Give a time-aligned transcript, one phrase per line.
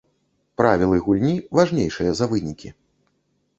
[0.61, 2.75] Правілы гульні важнейшыя за вынікі.